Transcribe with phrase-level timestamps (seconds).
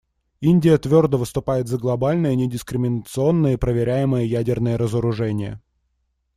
[0.41, 5.61] Индия твердо выступает за глобальное недискриминационное и проверяемое ядерное разоружение.